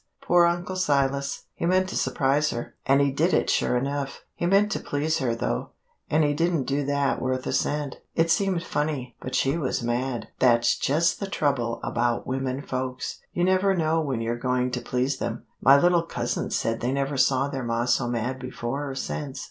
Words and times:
"Poor 0.19 0.47
Uncle 0.47 0.75
Silas! 0.77 1.43
He 1.53 1.67
meant 1.67 1.87
to 1.89 1.95
surprise 1.95 2.49
her, 2.49 2.73
and 2.87 2.99
he 3.01 3.11
did 3.11 3.35
it 3.35 3.51
sure 3.51 3.77
enough. 3.77 4.23
He 4.33 4.47
meant 4.47 4.71
to 4.71 4.79
please 4.79 5.19
her, 5.19 5.35
though, 5.35 5.73
and 6.09 6.23
he 6.23 6.33
didn't 6.33 6.63
do 6.63 6.83
that 6.87 7.21
worth 7.21 7.45
a 7.45 7.53
cent. 7.53 7.97
It 8.15 8.31
seemed 8.31 8.63
funny, 8.63 9.15
but 9.21 9.35
she 9.35 9.59
was 9.59 9.83
mad. 9.83 10.29
That's 10.39 10.75
just 10.75 11.19
the 11.19 11.27
trouble 11.29 11.79
about 11.83 12.25
women 12.25 12.63
folks; 12.63 13.19
you 13.31 13.43
never 13.43 13.75
know 13.75 14.01
when 14.01 14.21
you're 14.21 14.37
going 14.39 14.71
to 14.71 14.81
please 14.81 15.19
them. 15.19 15.43
My 15.61 15.77
little 15.79 16.01
cousins 16.07 16.55
said 16.55 16.79
they 16.79 16.91
never 16.91 17.15
saw 17.15 17.47
their 17.47 17.61
ma 17.63 17.85
so 17.85 18.07
mad 18.07 18.39
before 18.39 18.89
or 18.89 18.95
since. 18.95 19.39